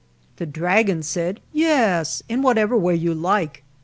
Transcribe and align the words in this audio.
The 0.37 0.47
dragon 0.47 1.03
said," 1.03 1.41
Yes, 1.53 2.23
in 2.27 2.41
whatever 2.41 2.75
way 2.75 2.95
you 2.95 3.13
like." 3.13 3.63